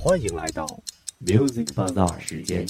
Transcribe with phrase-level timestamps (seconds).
[0.00, 0.64] 欢迎来到
[1.26, 2.64] Music Bazaar 时间。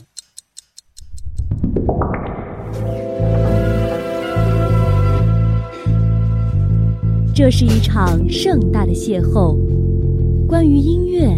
[7.35, 9.59] 这是一场盛大的邂逅，
[10.47, 11.29] 关于音乐，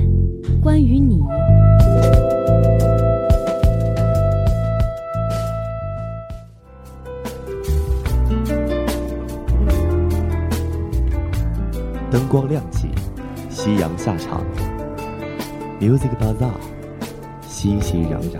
[0.63, 1.21] 关于你。
[12.13, 12.89] 灯光亮起，
[13.50, 14.45] 夕阳下场
[15.80, 16.52] ，Music Bazaar，
[17.48, 18.39] 熙熙攘攘。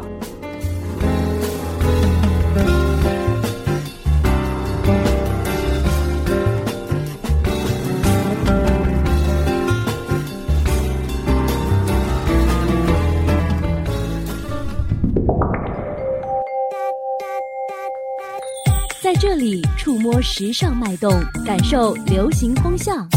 [19.03, 21.11] 在这里触摸时尚脉动，
[21.45, 23.09] 感受流行风向。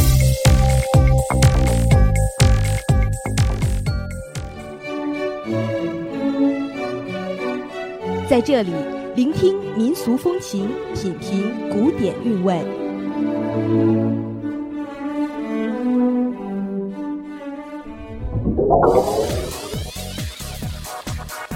[8.29, 8.71] 在这里
[9.15, 12.63] 聆听民俗风情，品评古典韵味。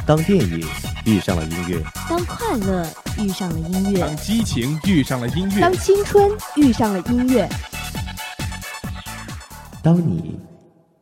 [0.05, 0.65] 当电影
[1.05, 2.85] 遇上了音乐，当快乐
[3.17, 7.47] 遇上了音乐，当激情遇上了音乐，当青春遇上了音乐，
[9.81, 10.37] 当你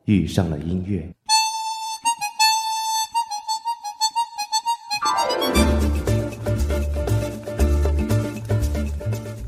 [0.05, 1.14] 遇上了音乐。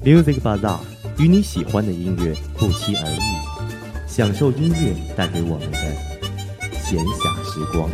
[0.08, 0.80] Music Bazaar
[1.20, 5.78] 与你喜欢的音乐不期而遇，享受音乐带给我们的
[6.80, 7.90] 闲暇时光。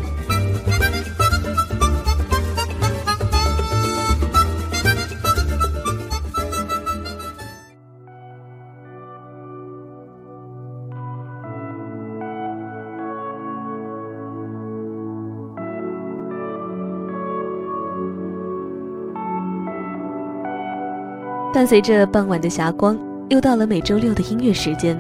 [21.54, 22.98] 伴随着傍晚的霞光，
[23.30, 25.00] 又到了每周六的音乐时间。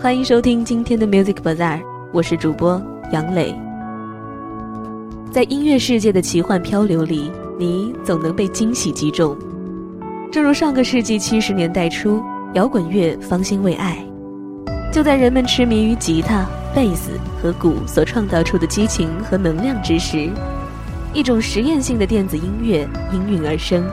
[0.00, 1.78] 欢迎收听今天的 Music Bazaar，
[2.10, 3.54] 我是主播杨磊。
[5.30, 9.36] 在音乐世界的奇幻漂流里，你总能被惊喜击中。
[10.32, 12.22] 正如上个世纪七十年代初，
[12.54, 14.02] 摇滚乐方兴未艾，
[14.90, 17.10] 就在人们痴迷于吉他、贝斯
[17.42, 20.30] 和鼓所创造出的激情和能量之时，
[21.12, 23.84] 一种实验性的电子音乐应运而生。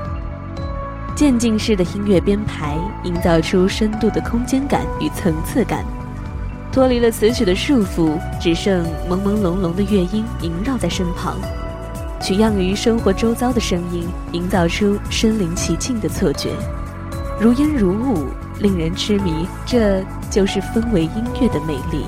[1.22, 5.86] 渐进式的音乐编排，营造出深度的空间感与层次感，
[6.72, 11.38] 脱离了词曲的束缚，只剩朦朦胧胧的乐音萦绕在身旁，
[12.20, 16.50] 取样于生活周遭的声音，营造出身临其境的错觉，
[17.40, 18.26] 如烟如雾，
[18.58, 19.48] 令人痴迷。
[19.64, 22.04] 这就是氛围音乐的魅力。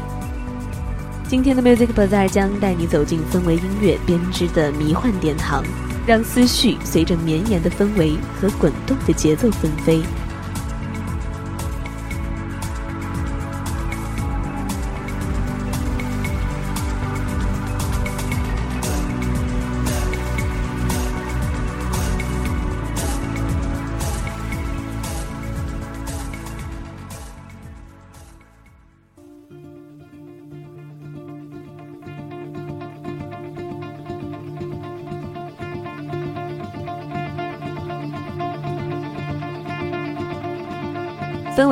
[1.28, 5.64] 今天的 Music Bazaar 将带你走进氛围音乐编织的迷幻殿堂。
[6.06, 10.02] 让思绪随着绵延的氛围和滚动的节奏纷飞。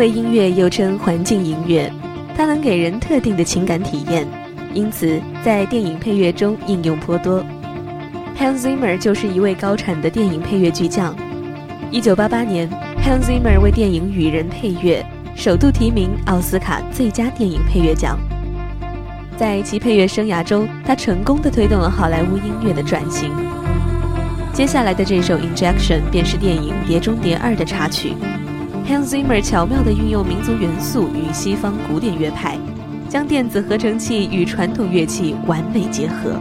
[0.01, 1.93] 为音乐又称环境音乐，
[2.35, 4.25] 它能给人特定的情感体验，
[4.73, 7.45] 因此在电影配乐中应用颇多。
[8.35, 11.15] Hans Zimmer 就是一位高产的电影配乐巨匠。
[11.91, 12.67] 1988年
[13.05, 18.17] ，Hans Zimmer 为电影《雨人》配乐，首度提名奥斯卡最佳电影配乐奖。
[19.37, 23.31] 在其配乐生涯中，他成功的推动了好莱坞音乐的转型。
[24.51, 28.13] 接下来的这首《Injection》便是电影《碟中谍二》的插曲。
[28.87, 32.57] Hans Zimmer 巧妙地运用民族元素与西方古典乐派，
[33.07, 36.35] 将电子合成器与传统乐器完美结合，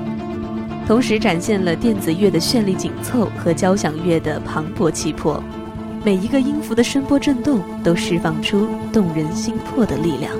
[0.86, 5.42] 同时展现了电子乐的绚丽紧凑和交响乐的磅礴气魄。
[6.04, 10.32] 每一个音符的声波震动都释放出动人心魄的力量。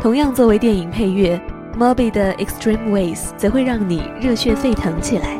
[0.00, 1.38] 同样作为电影配乐
[1.78, 5.38] ，Moby 的 Extreme Ways 则会让你热血沸腾起来。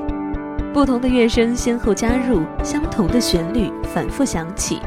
[0.70, 4.82] 不同的乐声先后加入，相同的旋律反复响起，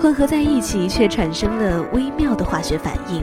[0.00, 3.22] 混合在一起却产生了微妙的化学反应。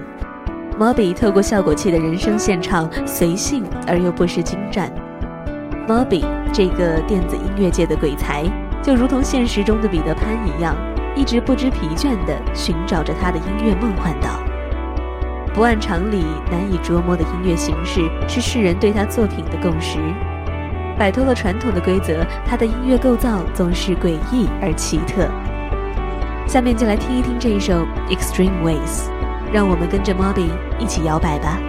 [0.80, 4.92] Moby 透过效果器的人声现场，随性而又不失精湛。
[5.88, 8.44] Moby 这个电子音乐界的鬼才，
[8.84, 10.76] 就如同现实中的彼得潘一样，
[11.16, 14.43] 一直不知疲倦地寻找着他的音乐梦幻岛。
[15.54, 20.00] 不按常理、难以琢磨的音乐形式，是世人对他作品的共识。
[20.98, 25.28] 摆脱了传统的规则，他的音乐构造总是诡异而奇特。
[26.48, 29.08] 下面就来听一听这一首《Extreme Ways》，
[29.52, 31.60] 让我们跟着 Moby 一起摇摆吧。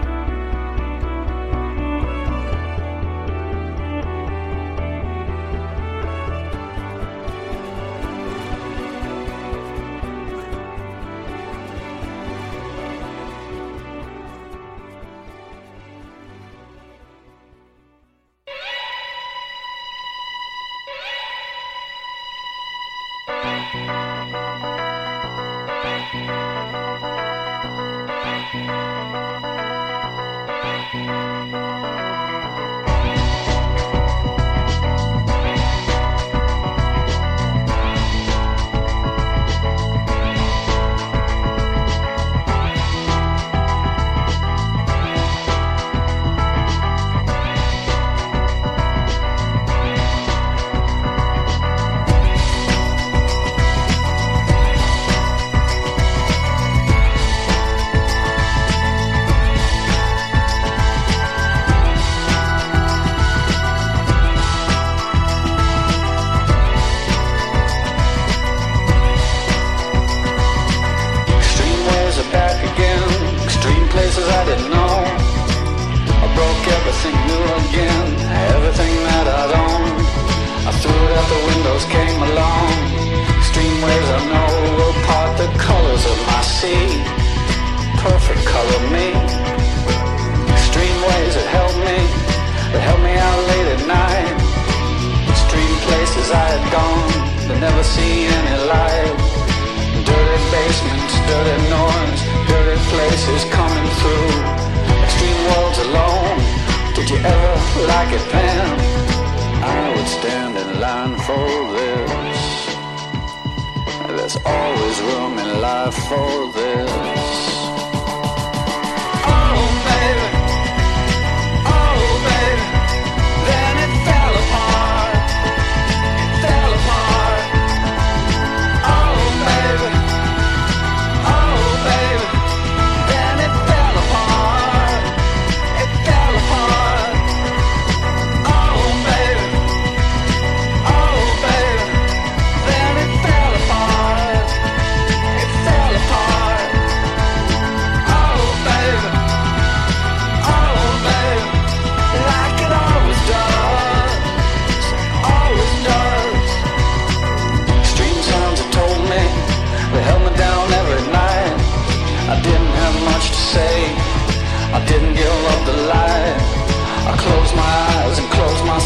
[116.08, 117.03] For this.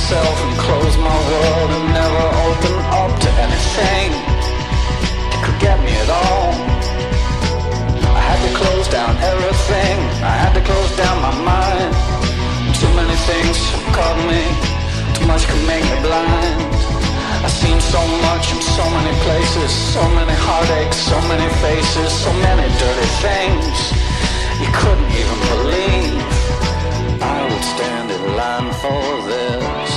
[0.09, 4.09] myself and close my world and never open up to anything
[5.29, 6.49] that could get me at all.
[8.17, 9.97] I had to close down everything.
[10.25, 11.93] I had to close down my mind.
[12.81, 14.41] Too many things have caught me.
[15.13, 16.57] Too much could make me blind.
[17.45, 18.01] I've seen so
[18.33, 23.77] much in so many places, so many heartaches, so many faces, so many dirty things
[24.57, 26.17] you couldn't even believe.
[27.21, 29.88] I would stand in line for this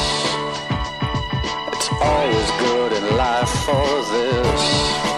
[2.01, 5.10] always good in life for this.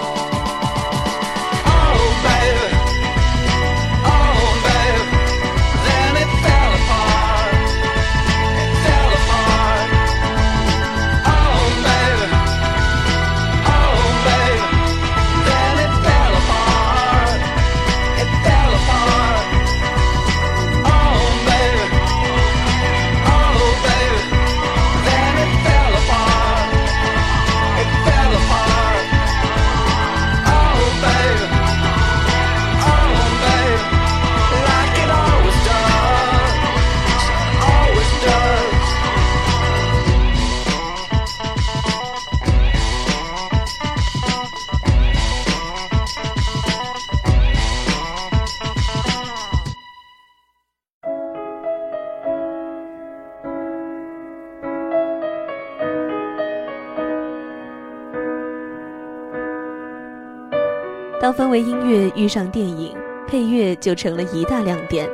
[61.24, 62.94] 当氛围音乐遇上电影，
[63.26, 65.10] 配乐就成了一大亮点。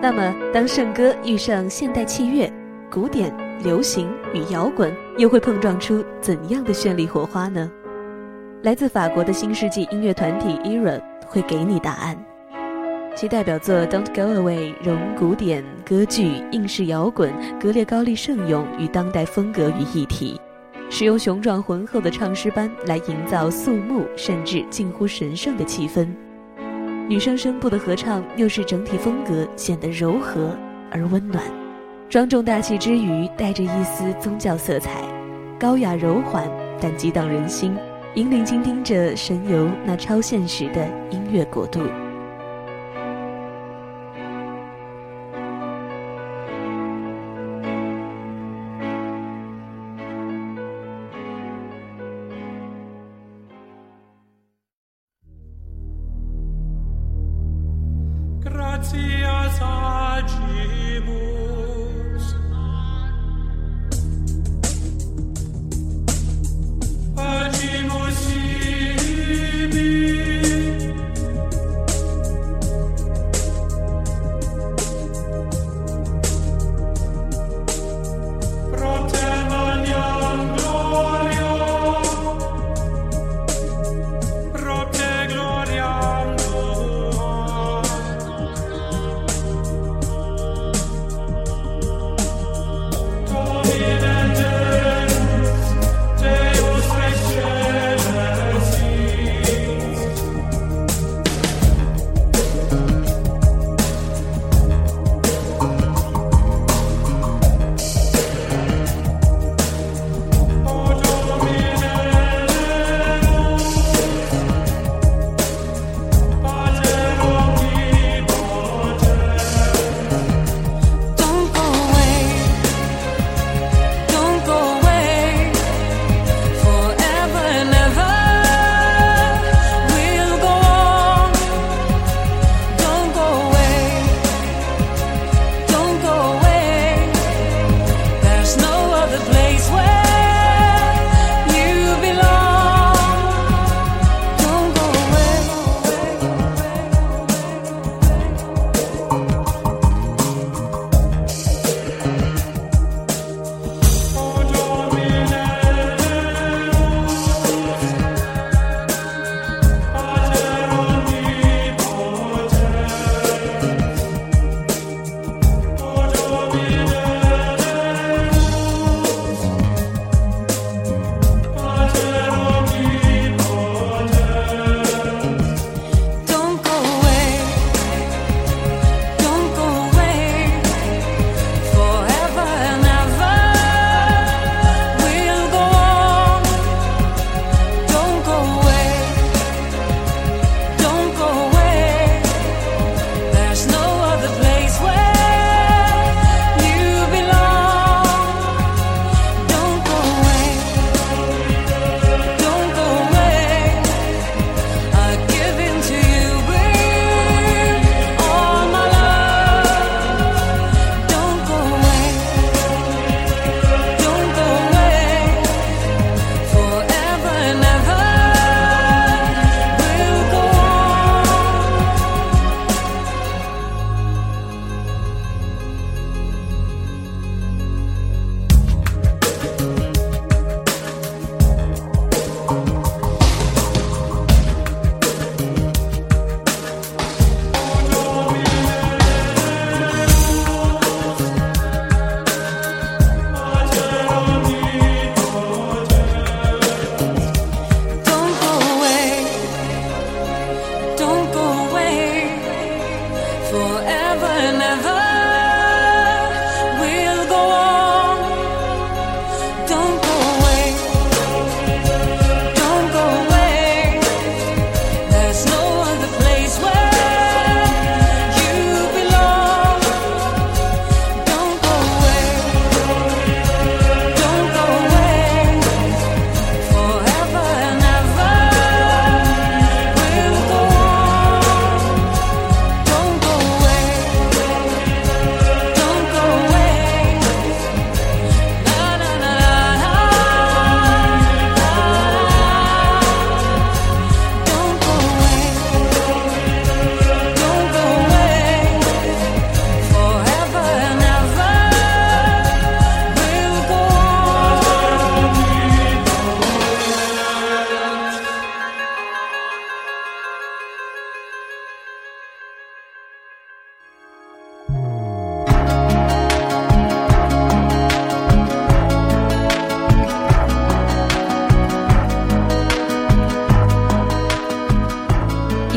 [0.00, 2.50] 那么，当圣歌遇上现代器乐，
[2.90, 3.30] 古典、
[3.62, 7.70] 流行与摇滚又会碰撞出怎样的绚丽火花呢？
[8.62, 12.16] 来自法国的新世纪音乐团体 ERA 会给你答案。
[13.14, 20.40] 其代表作《Don't Go Away》融古典、歌剧、应试摇滚、格列高利圣咏与当代风格于一体。
[20.90, 26.06] 使用雄壮浑厚的唱诗班来营造肃穆甚至近乎神圣的气氛，
[27.08, 30.56] 女生声部的合唱又是整体风格显得柔和
[30.90, 31.42] 而温暖，
[32.08, 35.02] 庄重大气之余带着一丝宗教色彩，
[35.58, 36.48] 高雅柔缓
[36.80, 37.74] 但激荡人心，
[38.14, 41.80] 引领倾听者神游那超现实的音乐国度。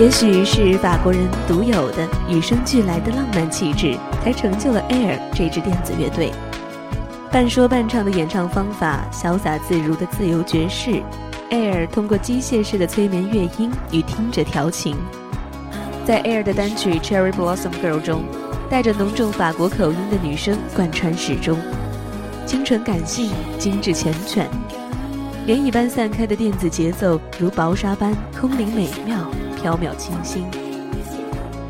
[0.07, 6.31] 也许是法国人独有的与生俱来的浪漫气质，才成就了 Air 这支电子乐队。
[7.29, 11.03] 半说半唱的演唱方法，潇洒自如的自由爵士
[11.49, 14.95] ，Air 通过机械式的催眠乐音与听者调情。
[16.05, 18.23] 在 Air 的单曲《Cherry Blossom Girl》中，
[18.69, 21.59] 带着浓重法国口音的女声贯穿始终，
[22.45, 24.45] 清纯感性，精致缱绻，
[25.45, 29.29] 涟漪般散开的电子节奏如薄纱般空灵美妙。
[29.57, 30.43] 飘渺清新，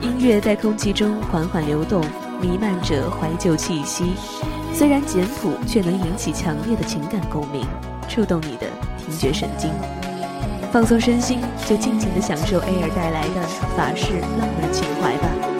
[0.01, 2.03] 音乐在空气中缓缓流动，
[2.41, 4.13] 弥漫着怀旧气息。
[4.73, 7.65] 虽然简朴，却能引起强烈的情感共鸣，
[8.09, 9.71] 触动你的听觉神经。
[10.71, 13.41] 放松身心，就尽情地享受 Air 带来的
[13.77, 15.56] 法式浪漫情怀吧。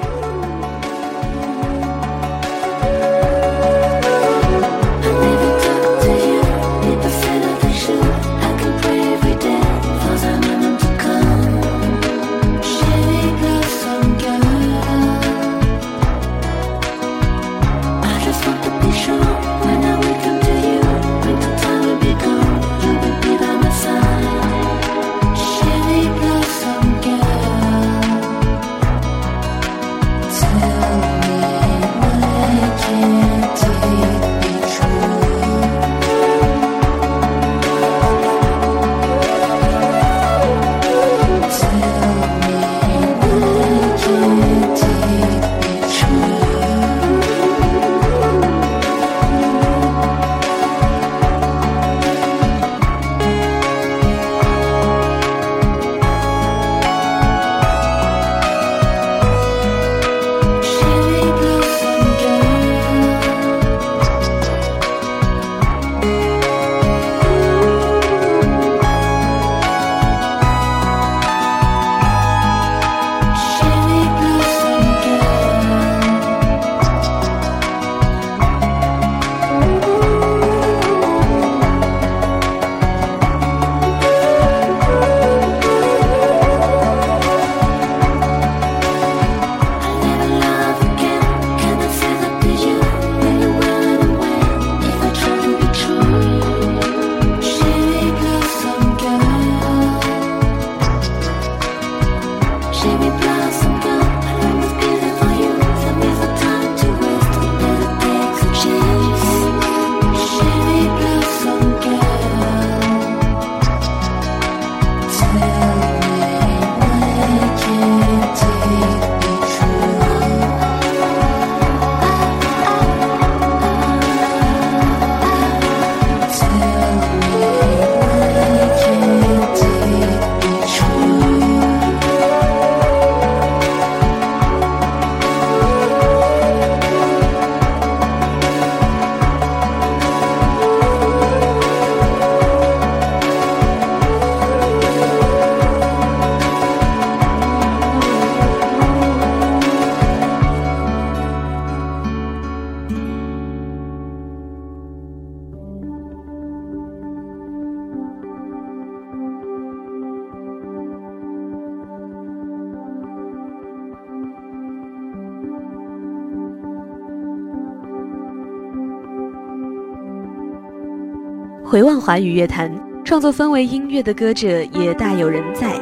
[172.08, 172.72] 华语乐坛，
[173.04, 175.74] 创作氛围音乐的歌者也大有人在。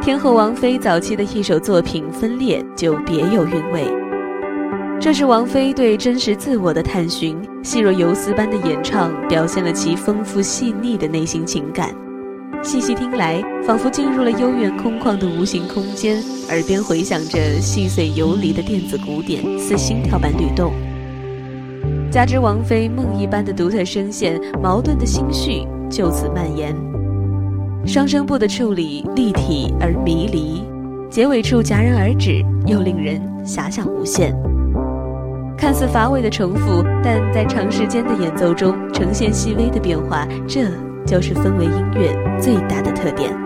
[0.00, 3.84] 天后王菲早期的一首作品《分裂》就别有韵味。
[4.98, 11.94] 这是王菲对真实自我的探寻，细若游丝般的演唱，表现了其丰富细腻的内心情感。
[12.62, 20.72] 细细听来，仿佛进入了悠远空旷的无形空间，耳边回响着细碎游离的电子鼓点，似心跳般律动。
[22.14, 26.72] 加之王菲梦一般的独特声线，矛盾的心绪就此蔓延。
[27.84, 30.62] 双声部的处理立体而迷离，
[31.10, 34.32] 结尾处戛然而止，又令人遐想无限。
[35.58, 40.60] 看似乏味的重复，但在长时间的演奏中呈现细微的变化，这
[41.04, 43.36] 就是氛围音乐最大的特点。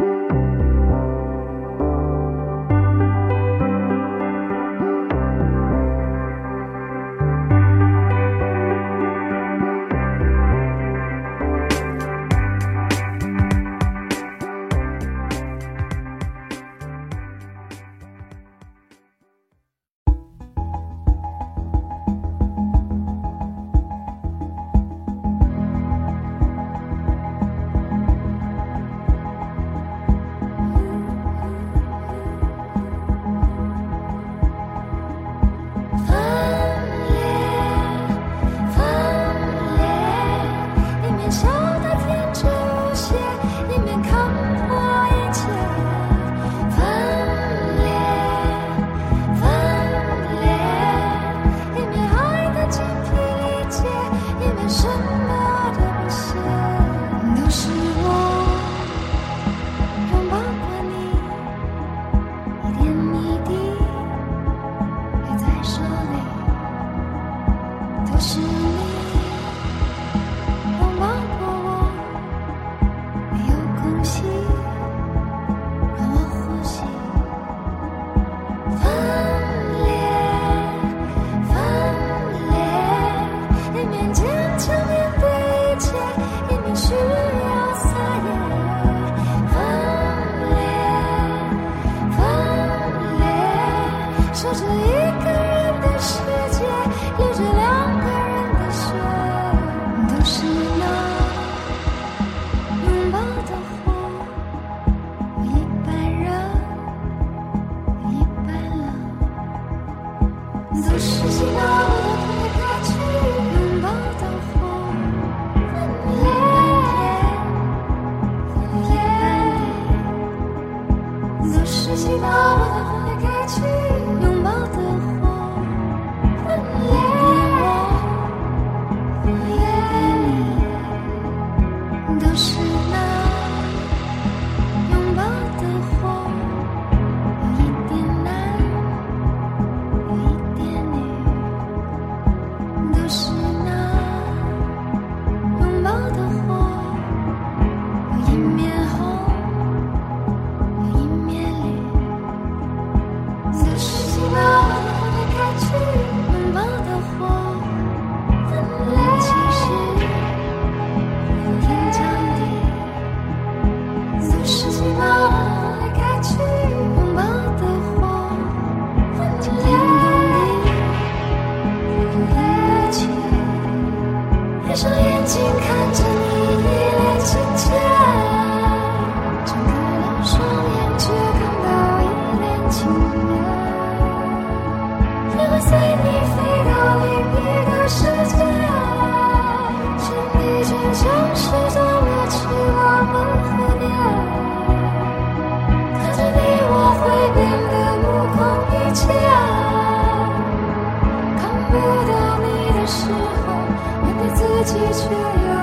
[205.09, 205.18] 却有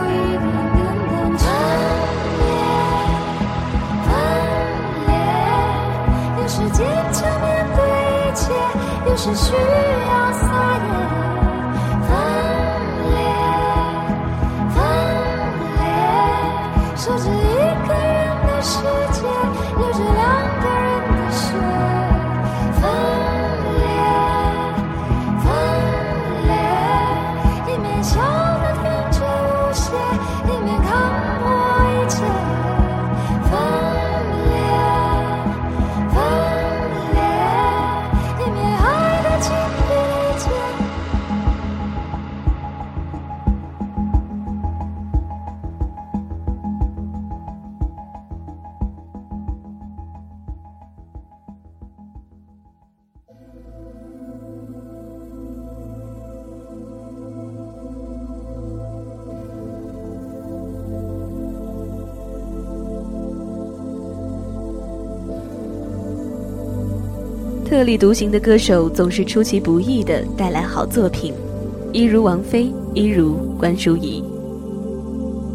[0.09, 0.41] 一点
[0.73, 1.45] 点的分
[2.39, 2.43] 裂，
[4.05, 4.09] 分
[5.05, 5.09] 裂，
[6.41, 6.77] 有时坚
[7.13, 7.77] 强面对
[8.17, 8.41] 一切，
[9.05, 9.57] 有时需要
[67.85, 71.33] 立独行的歌手总是出其不意地带来好作品，
[71.93, 74.23] 一如王菲，一如关淑怡。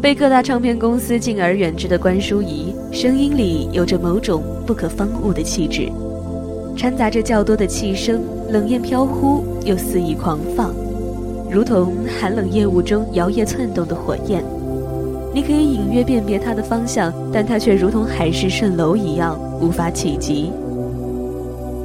[0.01, 5.91] 被各大唱片公司敬而远之的关淑怡，声音里有着某种不可方物的气质，
[6.77, 10.73] 掺杂着较多的气声，冷艳飘忽又肆意狂放，
[11.51, 14.43] 如同寒冷夜雾中摇曳窜动的火焰。
[15.33, 20.51] 你可以隐约辨别它的方向，但它却如同海市蜃楼一样无法企及。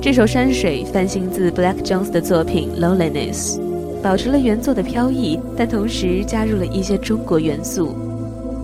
[0.07, 3.57] 这首《山水》翻新自 Black Jones 的作品《Loneliness》，
[4.01, 7.93] 保持了原作的飘逸，但同时加入了一些中国元素，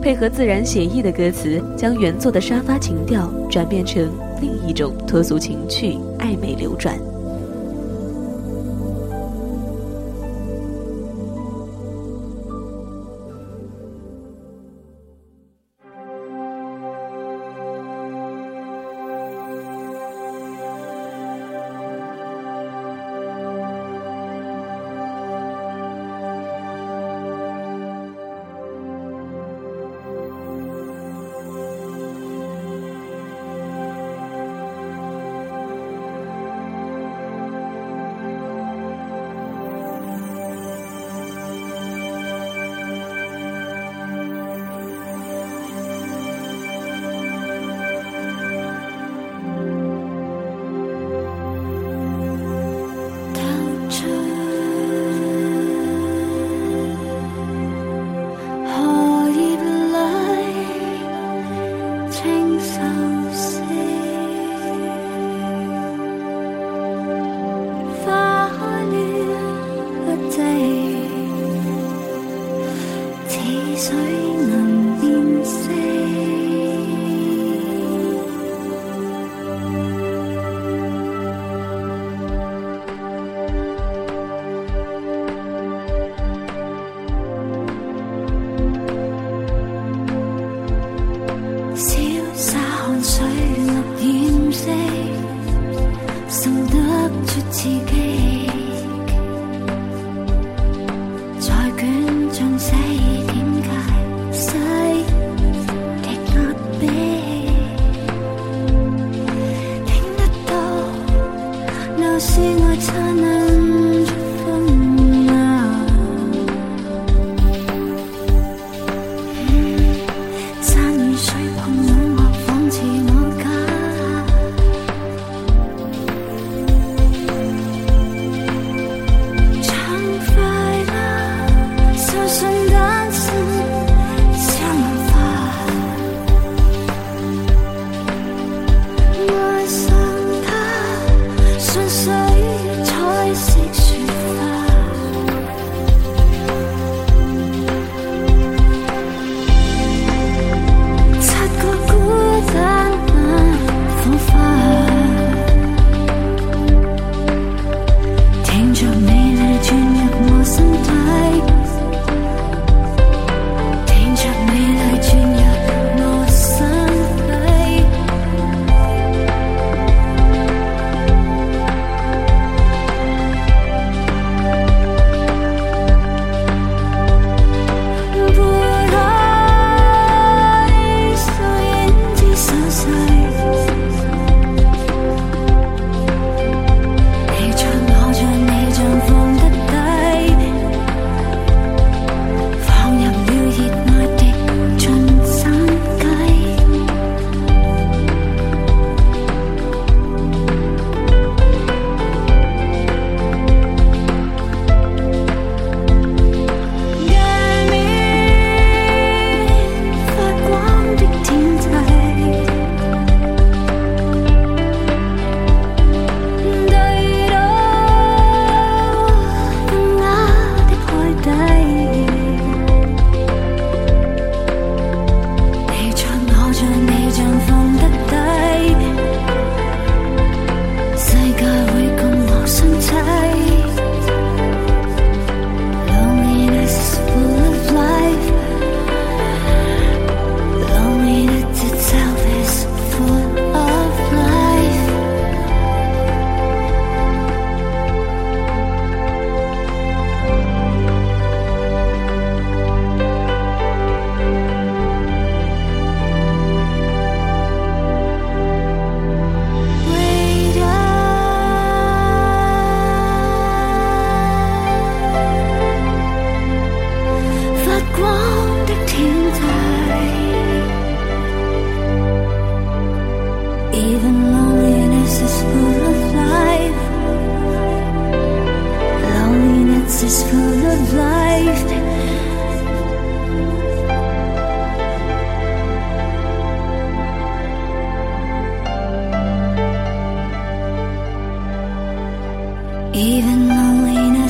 [0.01, 4.09] 配合自然写意的歌词，将原作的沙发情调转变成
[4.41, 6.97] 另一种脱俗情趣、暧昧流转。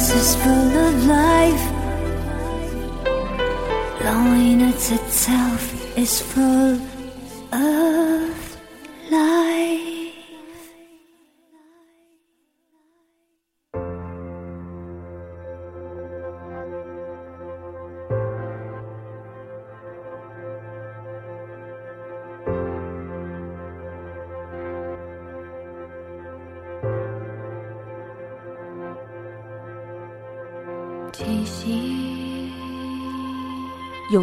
[0.02, 1.64] Loneliness is full of life.
[4.02, 6.74] Loneliness itself is full
[7.52, 8.01] of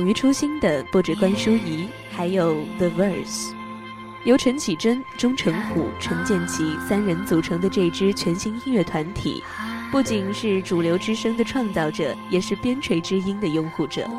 [0.09, 3.51] 于初心的不止关淑怡，还有 The Verse。
[4.23, 9.43] 由陈绮贞、钟成虎、陈建奇三人组成的这支全新音乐团体，
[9.91, 14.09] 不仅是主流之声的创造者，也是边陲之音的拥护者。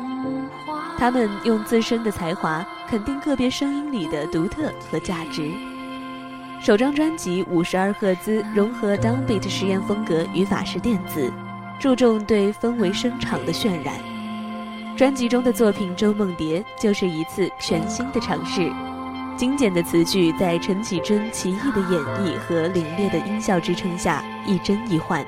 [0.97, 5.51] 他们用自身的才华肯定个别声音里的独特和价值。
[6.61, 11.29] 首张专辑五十二赫兹融合 downbeat 实验风格与法式电子，
[11.77, 14.10] 注重对氛围声场的渲染。
[14.95, 18.71] 专辑中的作品《周梦蝶》就是一次全新的尝试。
[19.35, 25.25] 精简的词句在陈绮贞奇异的演绎和凛冽的音效支撑下一真一幻。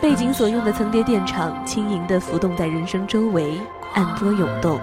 [0.00, 3.58] 背景所用的层叠电场轻盈地浮动在人声周围，
[3.94, 4.78] 暗波涌动。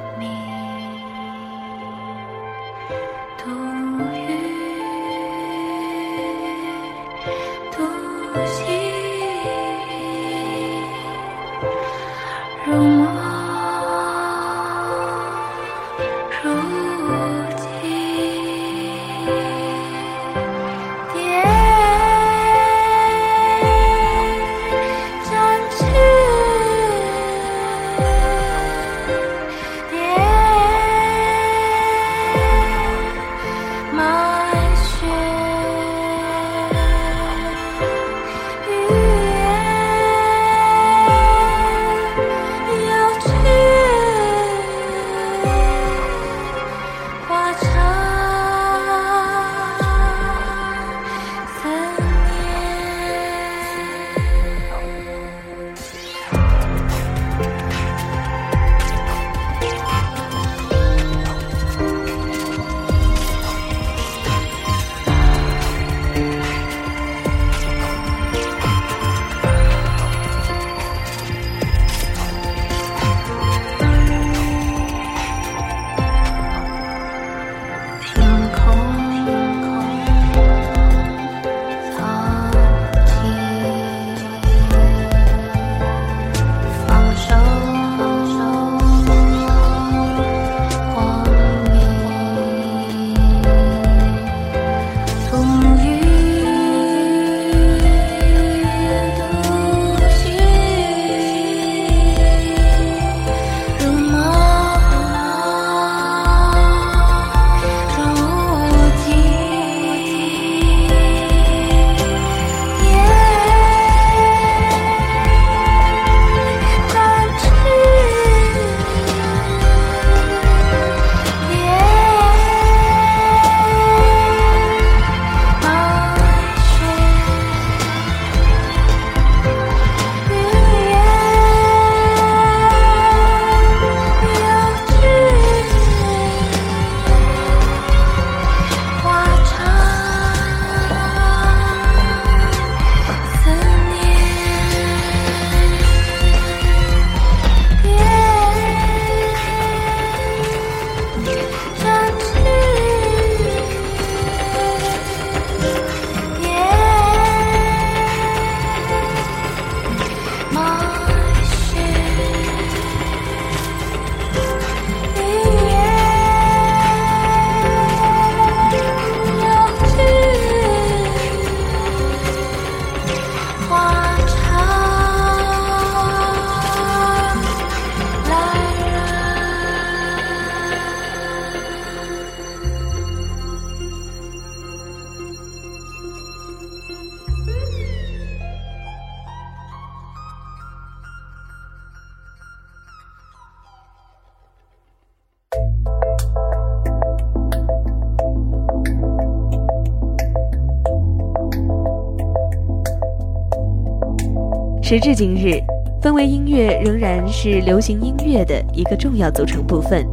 [204.95, 205.61] 时至今日，
[206.01, 210.07] 氛围音乐仍然是流行音乐的一个重要组成部分。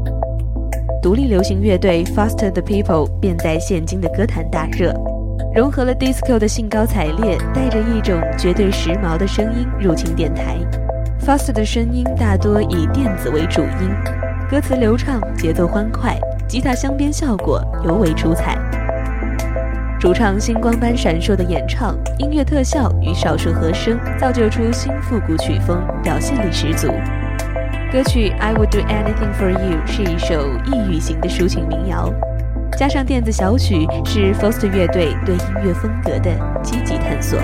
[1.00, 4.92] 独立流行乐队 Faster the People 便在现今的歌坛大热，
[5.54, 10.56] 融合了 disco 的兴高采烈，带着一种绝对时髦的声音入侵电台。
[11.24, 13.88] Faster 的声音大多以电子为主音，
[14.50, 16.18] 歌词流畅，节奏欢快，
[16.48, 18.58] 吉他镶边效果尤为出彩。
[20.02, 26.88] 主唱星光般闪烁的演唱，音乐特效与少数和声，造就出新复古曲风，表现力十足。
[27.92, 32.12] 歌曲《I Would Do Anything for You》是一首异域型的抒情民谣，
[32.76, 36.32] 加上电子小曲，是 Foster 乐队对音乐风格的
[36.64, 37.38] 积极探索。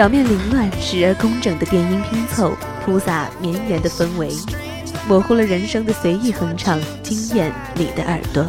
[0.00, 4.30] 表面凌乱、时而工整的电音拼凑，铺洒绵延的氛围，
[5.06, 8.42] 模糊了人生的随意哼唱，惊艳你的耳朵。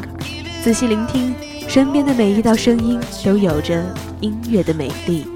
[0.64, 1.36] 仔细聆听，
[1.68, 3.84] 身边的每一道声音都有着
[4.22, 5.28] 音乐的美丽。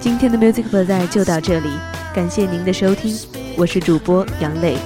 [0.00, 1.68] 今天的 Music Bazaar 就到这里，
[2.14, 3.14] 感谢您的收听，
[3.58, 4.78] 我是主播杨磊，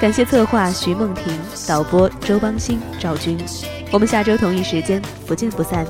[0.00, 1.32] 感谢策划徐梦婷，
[1.68, 3.38] 导播周邦新、赵军，
[3.92, 5.86] 我们下周同一时间不见不散。